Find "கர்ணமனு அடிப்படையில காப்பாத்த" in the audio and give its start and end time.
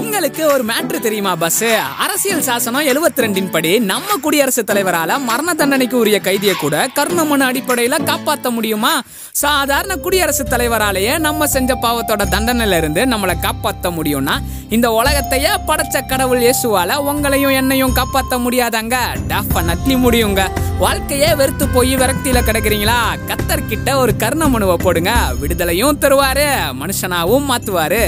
6.96-8.50